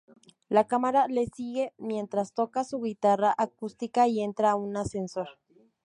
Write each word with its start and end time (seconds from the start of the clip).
La 0.49 0.65
cámara 0.65 1.05
le 1.07 1.27
sigue 1.27 1.75
mientras 1.77 2.33
toca 2.33 2.63
su 2.63 2.81
guitarra 2.81 3.35
acústica 3.37 4.07
y 4.07 4.21
entra 4.21 4.49
a 4.49 4.55
un 4.55 4.75
ascensor. 4.75 5.29